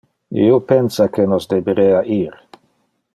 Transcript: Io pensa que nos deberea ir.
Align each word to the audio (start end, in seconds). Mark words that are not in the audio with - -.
Io 0.45 0.55
pensa 0.71 1.07
que 1.17 1.27
nos 1.35 1.47
deberea 1.53 2.03
ir. 2.19 2.31